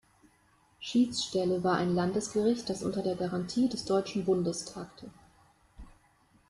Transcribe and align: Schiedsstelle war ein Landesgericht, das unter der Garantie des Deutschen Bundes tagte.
Schiedsstelle 0.79 1.63
war 1.63 1.75
ein 1.77 1.93
Landesgericht, 1.93 2.67
das 2.71 2.81
unter 2.81 3.03
der 3.03 3.15
Garantie 3.15 3.69
des 3.69 3.85
Deutschen 3.85 4.25
Bundes 4.25 4.65
tagte. 4.65 5.11